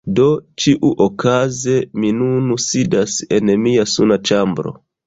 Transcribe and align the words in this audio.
Do 0.19 0.23
ĉiuokaze 0.63 1.77
mi 2.01 2.15
nun 2.23 2.51
sidas 2.71 3.21
en 3.39 3.57
mia 3.69 3.89
suna 3.97 4.23
ĉambro 4.33 4.79